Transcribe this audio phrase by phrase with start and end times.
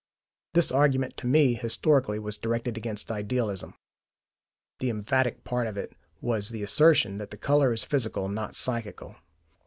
[0.55, 3.75] This argument, to me historically, was directed against idealism:
[4.79, 9.17] the emphatic part of it was the assertion that the colour is physical, not psychical.